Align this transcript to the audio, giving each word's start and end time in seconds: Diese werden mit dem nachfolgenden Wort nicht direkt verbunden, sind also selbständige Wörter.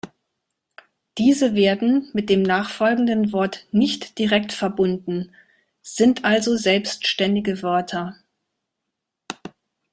Diese 1.19 1.53
werden 1.53 2.09
mit 2.11 2.31
dem 2.31 2.41
nachfolgenden 2.41 3.31
Wort 3.33 3.67
nicht 3.71 4.17
direkt 4.17 4.51
verbunden, 4.51 5.31
sind 5.83 6.25
also 6.25 6.57
selbständige 6.57 7.61
Wörter. 7.61 8.15